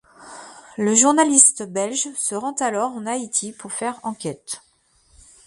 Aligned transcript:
Le 0.79 0.95
journaliste 0.95 1.61
belge 1.61 2.07
se 2.17 2.33
rend 2.33 2.53
alors 2.53 2.89
en 2.93 3.05
Haïti 3.05 3.51
pour 3.51 3.71
faire 3.71 3.99
enquête. 4.01 4.63